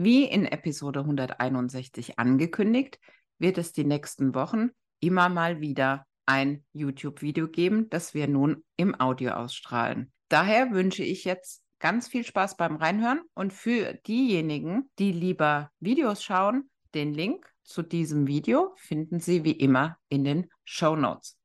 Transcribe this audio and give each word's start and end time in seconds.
Wie 0.00 0.26
in 0.26 0.44
Episode 0.44 1.00
161 1.00 2.20
angekündigt, 2.20 3.00
wird 3.40 3.58
es 3.58 3.72
die 3.72 3.82
nächsten 3.82 4.32
Wochen 4.32 4.70
immer 5.00 5.28
mal 5.28 5.60
wieder 5.60 6.06
ein 6.24 6.64
YouTube-Video 6.72 7.48
geben, 7.48 7.90
das 7.90 8.14
wir 8.14 8.28
nun 8.28 8.62
im 8.76 8.94
Audio 9.00 9.32
ausstrahlen. 9.32 10.12
Daher 10.28 10.70
wünsche 10.70 11.02
ich 11.02 11.24
jetzt 11.24 11.64
ganz 11.80 12.06
viel 12.06 12.22
Spaß 12.22 12.56
beim 12.56 12.76
Reinhören 12.76 13.22
und 13.34 13.52
für 13.52 13.94
diejenigen, 14.06 14.88
die 15.00 15.10
lieber 15.10 15.72
Videos 15.80 16.22
schauen, 16.22 16.70
den 16.94 17.12
Link 17.12 17.52
zu 17.64 17.82
diesem 17.82 18.28
Video 18.28 18.74
finden 18.76 19.18
Sie 19.18 19.42
wie 19.42 19.50
immer 19.50 19.98
in 20.08 20.22
den 20.22 20.48
Show 20.62 20.94
Notes. 20.94 21.36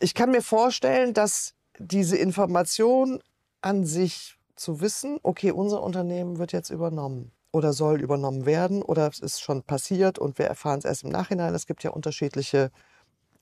Ich 0.00 0.14
kann 0.14 0.30
mir 0.30 0.40
vorstellen, 0.40 1.12
dass 1.12 1.54
diese 1.78 2.16
Information 2.16 3.20
an 3.60 3.84
sich 3.84 4.38
zu 4.56 4.80
wissen, 4.80 5.18
okay, 5.22 5.50
unser 5.50 5.82
Unternehmen 5.82 6.38
wird 6.38 6.52
jetzt 6.52 6.70
übernommen 6.70 7.30
oder 7.54 7.72
soll 7.72 8.00
übernommen 8.00 8.46
werden 8.46 8.82
oder 8.82 9.08
es 9.08 9.20
ist 9.20 9.40
schon 9.40 9.62
passiert 9.62 10.18
und 10.18 10.38
wir 10.38 10.46
erfahren 10.46 10.80
es 10.80 10.84
erst 10.84 11.04
im 11.04 11.10
Nachhinein. 11.10 11.54
Es 11.54 11.66
gibt 11.66 11.84
ja 11.84 11.90
unterschiedliche 11.90 12.70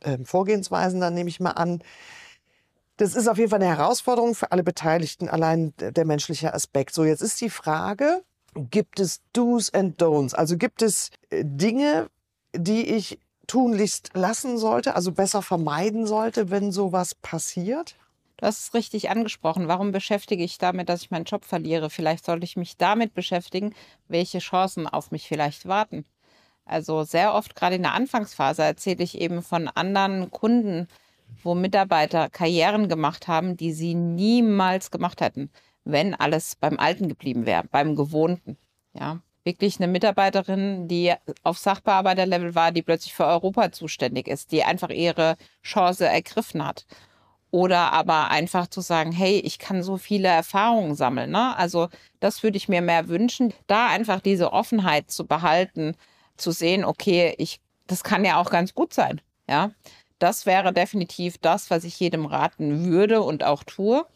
äh, 0.03 0.19
Vorgehensweisen, 0.23 1.01
dann 1.01 1.15
nehme 1.15 1.31
ich 1.31 1.41
mal 1.41 1.53
an. 1.53 1.83
Das 2.99 3.15
ist 3.17 3.27
auf 3.27 3.39
jeden 3.39 3.51
Fall 3.51 3.63
eine 3.63 3.75
Herausforderung 3.75 4.35
für 4.35 4.53
alle 4.53 4.63
Beteiligten, 4.63 5.29
allein 5.29 5.73
der 5.79 6.05
menschliche 6.05 6.53
Aspekt. 6.53 6.95
So, 6.95 7.05
jetzt 7.05 7.23
ist 7.23 7.41
die 7.41 7.51
Frage, 7.51 8.23
gibt 8.55 9.01
es 9.01 9.23
Do's 9.33 9.73
and 9.73 10.01
Don'ts? 10.01 10.35
Also 10.35 10.59
gibt 10.59 10.83
es 10.83 11.11
äh, 11.31 11.43
Dinge, 11.45 12.11
die 12.55 12.95
ich 12.95 13.19
tunlichst 13.47 14.11
lassen 14.15 14.59
sollte, 14.59 14.95
also 14.95 15.13
besser 15.13 15.41
vermeiden 15.41 16.07
sollte, 16.07 16.51
wenn 16.51 16.71
sowas 16.71 17.15
passiert? 17.15 17.97
Du 18.43 18.49
hast 18.49 18.59
es 18.59 18.75
richtig 18.75 19.09
angesprochen. 19.09 19.69
Warum 19.69 19.93
beschäftige 19.93 20.43
ich 20.43 20.59
damit, 20.59 20.89
dass 20.89 21.03
ich 21.03 21.13
meinen 21.13 21.27
Job 21.27 21.45
verliere? 21.45 21.91
Vielleicht 21.91 22.25
sollte 22.25 22.43
ich 22.43 22.57
mich 22.57 22.77
damit 22.77 23.15
beschäftigen, 23.15 23.73
welche 24.09 24.41
Chancen 24.41 24.89
auf 24.89 25.13
mich 25.13 25.29
vielleicht 25.29 25.69
warten. 25.69 26.05
Also 26.65 27.05
sehr 27.05 27.35
oft, 27.35 27.55
gerade 27.55 27.77
in 27.77 27.83
der 27.83 27.95
Anfangsphase, 27.95 28.65
erzähle 28.65 29.05
ich 29.05 29.21
eben 29.21 29.43
von 29.43 29.69
anderen 29.69 30.33
Kunden, 30.33 30.89
wo 31.45 31.55
Mitarbeiter 31.55 32.31
Karrieren 32.31 32.89
gemacht 32.89 33.29
haben, 33.29 33.57
die 33.57 33.73
sie 33.73 33.95
niemals 33.95 34.91
gemacht 34.91 35.21
hätten, 35.21 35.49
wenn 35.85 36.13
alles 36.13 36.57
beim 36.57 36.81
Alten 36.81 37.09
geblieben 37.09 37.47
wäre, 37.47 37.63
beim 37.71 37.95
Gewohnten. 37.95 38.59
Ja, 38.93 39.21
wirklich 39.45 39.79
eine 39.79 39.87
Mitarbeiterin, 39.87 40.89
die 40.89 41.15
auf 41.45 41.59
Sachbearbeiterlevel 41.59 42.57
war, 42.57 42.73
die 42.73 42.83
plötzlich 42.83 43.15
für 43.15 43.27
Europa 43.27 43.71
zuständig 43.71 44.27
ist, 44.27 44.51
die 44.51 44.65
einfach 44.65 44.91
ihre 44.91 45.37
Chance 45.63 46.07
ergriffen 46.07 46.67
hat 46.67 46.87
oder 47.53 47.93
aber 47.93 48.31
einfach 48.31 48.67
zu 48.67 48.81
sagen, 48.81 49.13
hey, 49.13 49.39
ich 49.39 49.59
kann 49.59 49.83
so 49.83 49.99
viele 49.99 50.27
Erfahrungen 50.27 50.95
sammeln. 50.97 51.31
Ne? 51.31 51.57
Also 51.57 51.89
das 52.19 52.43
würde 52.43 52.57
ich 52.57 52.69
mir 52.69 52.81
mehr 52.81 53.09
wünschen, 53.09 53.53
da 53.67 53.89
einfach 53.89 54.21
diese 54.21 54.53
Offenheit 54.53 55.11
zu 55.11 55.27
behalten, 55.27 55.95
zu 56.39 56.51
sehen, 56.51 56.83
okay, 56.85 57.35
ich, 57.37 57.61
das 57.87 58.03
kann 58.03 58.25
ja 58.25 58.41
auch 58.41 58.51
ganz 58.51 58.75
gut 58.75 58.95
sein. 58.95 59.21
Ja, 59.47 59.71
das 60.19 60.47
wäre 60.47 60.73
definitiv 60.73 61.37
das, 61.39 61.71
was 61.71 61.85
ich 61.85 62.01
jedem 62.01 62.25
raten 62.25 62.87
würde 62.87 63.21
und 63.21 63.45
auch 63.45 63.65
tue. 63.65 64.07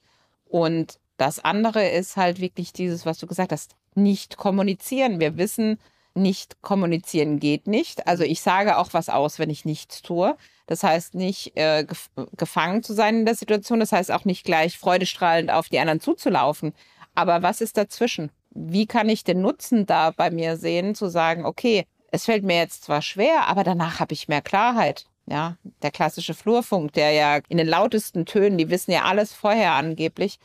Und 0.47 0.99
das 1.19 1.38
andere 1.44 1.87
ist 1.87 2.16
halt 2.16 2.41
wirklich 2.41 2.72
dieses, 2.72 3.05
was 3.05 3.19
du 3.19 3.27
gesagt 3.27 3.53
hast, 3.53 3.77
nicht 3.94 4.38
kommunizieren. 4.38 5.21
Wir 5.21 5.37
wissen, 5.37 5.78
nicht 6.16 6.62
kommunizieren 6.62 7.38
geht 7.38 7.66
nicht. 7.66 8.06
Also 8.06 8.25
ich 8.25 8.41
sage 8.41 8.78
auch 8.78 8.88
was 8.93 9.09
aus, 9.09 9.38
wenn 9.38 9.50
ich 9.50 9.65
nichts 9.65 10.03
tue. 10.03 10.37
Das 10.66 10.82
heißt 10.82 11.15
nicht 11.15 11.56
äh, 11.56 11.84
gef 11.84 12.10
gefangen 12.37 12.82
zu 12.82 12.93
sein 12.93 13.21
in 13.21 13.27
der 13.27 13.34
Situation. 13.34 13.81
Das 13.81 13.93
heißt 13.93 14.10
auch 14.10 14.25
nicht 14.25 14.44
gleich 14.44 14.78
freudestrahlend 14.78 15.50
auf 15.50 15.69
die 15.69 15.78
anderen 15.78 16.00
zuzulaufen. 16.00 16.72
Aber 17.15 17.43
was 17.43 17.60
ist 17.60 17.76
dazwischen? 17.76 18.31
Wie 18.50 18.87
kann 18.87 19.09
ich 19.09 19.25
den 19.25 19.41
Nutzen 19.41 19.87
da 19.87 20.10
bei 20.10 20.31
mir 20.31 20.56
sehen, 20.56 20.94
zu 20.94 21.09
sagen, 21.09 21.44
okay, 21.44 21.84
es 22.10 22.25
fällt 22.25 22.44
mir 22.44 22.56
jetzt 22.56 22.84
zwar 22.84 23.03
schwer, 23.03 23.47
aber 23.49 23.65
danach 23.65 24.00
habe 24.00 24.15
ich 24.15 24.28
mehr 24.28 24.43
Klarheit. 24.43 25.06
Ja, 25.28 25.56
der 25.82 25.91
klassische 25.91 26.34
Flurfunk, 26.34 26.93
der 26.93 27.10
ja 27.10 27.41
in 27.49 27.59
den 27.59 27.66
lautesten 27.66 28.26
Tönen, 28.26 28.59
die 28.59 28.71
wissen 28.71 28.93
ja 28.93 29.03
alles 29.03 29.34
vorher 29.34 29.72
angeblich. 29.72 30.38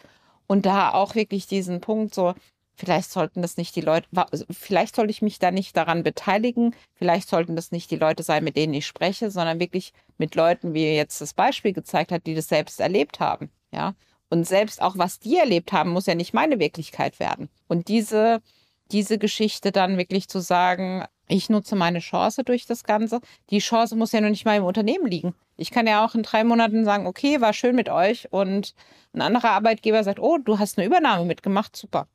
Und 0.48 0.66
da 0.66 0.92
auch 0.92 1.16
wirklich 1.16 1.48
diesen 1.48 1.82
Punkt 1.82 2.16
so, 2.16 2.34
Vielleicht 2.82 3.12
sollten 3.12 3.44
das 3.44 3.58
nicht 3.58 3.76
die 3.76 3.82
Leute, 3.82 4.08
also 4.32 4.44
vielleicht 4.50 4.96
sollte 4.96 5.12
ich 5.12 5.22
mich 5.22 5.38
da 5.38 5.52
nicht 5.52 5.78
daran 5.78 6.02
beteiligen. 6.02 6.74
Vielleicht 6.96 7.30
sollten 7.30 7.56
das 7.56 7.72
nicht 7.72 7.92
die 7.92 7.96
Leute 7.96 8.24
sein, 8.24 8.44
mit 8.44 8.58
denen 8.58 8.74
ich 8.74 8.88
spreche, 8.88 9.30
sondern 9.30 9.60
wirklich 9.60 9.94
mit 10.18 10.34
Leuten, 10.34 10.74
wie 10.74 10.96
jetzt 10.96 11.22
das 11.22 11.36
Beispiel 11.36 11.74
gezeigt 11.74 12.12
hat, 12.12 12.26
die 12.26 12.34
das 12.34 12.48
selbst 12.48 12.80
erlebt 12.80 13.20
haben. 13.20 13.52
Ja. 13.72 13.94
Und 14.32 14.48
selbst 14.48 14.82
auch 14.82 14.98
was 14.98 15.20
die 15.20 15.38
erlebt 15.38 15.74
haben, 15.74 15.92
muss 15.92 16.08
ja 16.08 16.16
nicht 16.16 16.34
meine 16.34 16.58
Wirklichkeit 16.58 17.20
werden. 17.20 17.50
Und 17.68 17.88
diese, 17.88 18.42
diese 18.92 19.20
Geschichte 19.20 19.72
dann 19.72 20.00
wirklich 20.00 20.28
zu 20.28 20.40
sagen, 20.40 21.06
ich 21.28 21.52
nutze 21.52 21.76
meine 21.76 22.00
Chance 22.00 22.44
durch 22.44 22.66
das 22.66 22.84
Ganze. 22.84 23.22
Die 23.52 23.60
Chance 23.60 23.96
muss 23.96 24.12
ja 24.12 24.22
noch 24.22 24.30
nicht 24.30 24.46
mal 24.46 24.58
im 24.58 24.64
Unternehmen 24.64 25.06
liegen. 25.06 25.36
Ich 25.56 25.70
kann 25.70 25.86
ja 25.86 26.04
auch 26.04 26.16
in 26.16 26.24
drei 26.24 26.44
Monaten 26.44 26.84
sagen, 26.84 27.06
okay, 27.06 27.42
war 27.42 27.54
schön 27.54 27.76
mit 27.76 27.90
euch. 27.90 28.28
Und 28.32 28.74
ein 29.14 29.22
anderer 29.22 29.52
Arbeitgeber 29.52 30.04
sagt, 30.04 30.20
oh, 30.20 30.40
du 30.40 30.58
hast 30.58 30.80
eine 30.80 30.88
Übernahme 30.88 31.26
mitgemacht, 31.26 31.76
super. 31.76 32.08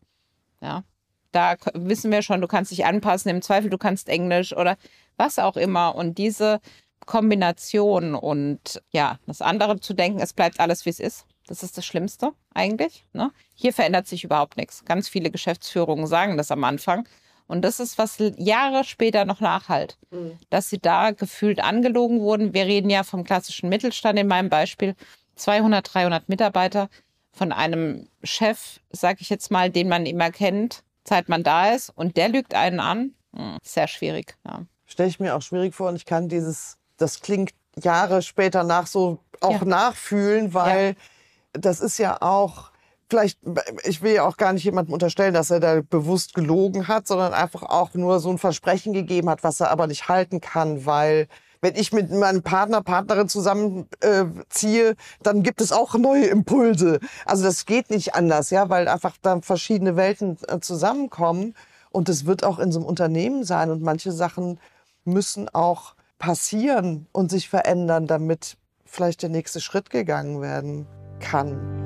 Ja. 0.60 0.84
Da 1.32 1.56
wissen 1.74 2.10
wir 2.10 2.22
schon, 2.22 2.40
du 2.40 2.46
kannst 2.46 2.70
dich 2.70 2.86
anpassen, 2.86 3.30
im 3.30 3.42
Zweifel 3.42 3.68
du 3.70 3.78
kannst 3.78 4.08
Englisch 4.08 4.56
oder 4.56 4.76
was 5.16 5.38
auch 5.38 5.56
immer. 5.56 5.94
Und 5.94 6.18
diese 6.18 6.60
Kombination 7.04 8.14
und 8.14 8.82
ja, 8.90 9.18
das 9.26 9.42
andere 9.42 9.80
zu 9.80 9.94
denken, 9.94 10.20
es 10.20 10.32
bleibt 10.32 10.60
alles, 10.60 10.86
wie 10.86 10.90
es 10.90 11.00
ist. 11.00 11.26
Das 11.46 11.62
ist 11.62 11.78
das 11.78 11.86
Schlimmste 11.86 12.32
eigentlich. 12.54 13.06
Ne? 13.12 13.30
Hier 13.54 13.72
verändert 13.72 14.08
sich 14.08 14.24
überhaupt 14.24 14.56
nichts. 14.56 14.84
Ganz 14.84 15.08
viele 15.08 15.30
Geschäftsführungen 15.30 16.06
sagen 16.06 16.36
das 16.36 16.50
am 16.50 16.64
Anfang. 16.64 17.06
Und 17.46 17.62
das 17.62 17.78
ist, 17.78 17.96
was 17.98 18.16
Jahre 18.36 18.82
später 18.82 19.24
noch 19.24 19.40
nachhalt, 19.40 19.98
mhm. 20.10 20.32
dass 20.50 20.68
sie 20.68 20.80
da 20.80 21.12
gefühlt 21.12 21.60
angelogen 21.62 22.20
wurden. 22.20 22.54
Wir 22.54 22.66
reden 22.66 22.90
ja 22.90 23.04
vom 23.04 23.22
klassischen 23.22 23.68
Mittelstand 23.68 24.18
in 24.18 24.26
meinem 24.26 24.48
Beispiel. 24.48 24.96
200, 25.36 25.94
300 25.94 26.28
Mitarbeiter 26.28 26.88
von 27.36 27.52
einem 27.52 28.08
Chef, 28.24 28.80
sag 28.90 29.20
ich 29.20 29.28
jetzt 29.28 29.50
mal, 29.50 29.70
den 29.70 29.88
man 29.88 30.06
immer 30.06 30.30
kennt, 30.30 30.82
seit 31.04 31.28
man 31.28 31.42
da 31.42 31.72
ist 31.72 31.90
und 31.90 32.16
der 32.16 32.28
lügt 32.28 32.54
einen 32.54 32.80
an. 32.80 33.14
Hm, 33.34 33.58
sehr 33.62 33.88
schwierig, 33.88 34.36
ja. 34.44 34.62
Stelle 34.86 35.08
ich 35.08 35.20
mir 35.20 35.34
auch 35.36 35.42
schwierig 35.42 35.74
vor 35.74 35.88
und 35.88 35.96
ich 35.96 36.06
kann 36.06 36.28
dieses, 36.28 36.78
das 36.96 37.20
klingt 37.20 37.50
Jahre 37.82 38.22
später 38.22 38.64
nach 38.64 38.86
so 38.86 39.18
auch 39.40 39.60
ja. 39.60 39.64
nachfühlen, 39.64 40.54
weil 40.54 40.88
ja. 40.88 41.60
das 41.60 41.80
ist 41.80 41.98
ja 41.98 42.22
auch, 42.22 42.70
vielleicht, 43.10 43.38
ich 43.84 44.00
will 44.00 44.14
ja 44.14 44.26
auch 44.26 44.36
gar 44.36 44.52
nicht 44.52 44.64
jemandem 44.64 44.94
unterstellen, 44.94 45.34
dass 45.34 45.50
er 45.50 45.60
da 45.60 45.82
bewusst 45.82 46.34
gelogen 46.34 46.88
hat, 46.88 47.06
sondern 47.06 47.34
einfach 47.34 47.62
auch 47.62 47.92
nur 47.94 48.20
so 48.20 48.30
ein 48.30 48.38
Versprechen 48.38 48.92
gegeben 48.92 49.28
hat, 49.28 49.44
was 49.44 49.60
er 49.60 49.70
aber 49.70 49.86
nicht 49.86 50.08
halten 50.08 50.40
kann, 50.40 50.86
weil 50.86 51.28
wenn 51.66 51.74
ich 51.74 51.92
mit 51.92 52.12
meinem 52.12 52.42
Partner, 52.42 52.80
Partnerin 52.80 53.28
zusammenziehe, 53.28 54.90
äh, 54.90 54.94
dann 55.24 55.42
gibt 55.42 55.60
es 55.60 55.72
auch 55.72 55.94
neue 55.94 56.26
Impulse. 56.26 57.00
Also 57.24 57.42
das 57.42 57.66
geht 57.66 57.90
nicht 57.90 58.14
anders, 58.14 58.50
ja, 58.50 58.68
weil 58.68 58.86
einfach 58.86 59.16
da 59.20 59.40
verschiedene 59.40 59.96
Welten 59.96 60.38
äh, 60.46 60.60
zusammenkommen. 60.60 61.54
Und 61.90 62.08
es 62.08 62.24
wird 62.24 62.44
auch 62.44 62.60
in 62.60 62.70
so 62.70 62.78
einem 62.78 62.86
Unternehmen 62.86 63.42
sein. 63.42 63.72
Und 63.72 63.82
manche 63.82 64.12
Sachen 64.12 64.60
müssen 65.04 65.48
auch 65.48 65.96
passieren 66.20 67.08
und 67.10 67.32
sich 67.32 67.48
verändern, 67.48 68.06
damit 68.06 68.58
vielleicht 68.84 69.22
der 69.22 69.30
nächste 69.30 69.60
Schritt 69.60 69.90
gegangen 69.90 70.40
werden 70.40 70.86
kann. 71.18 71.85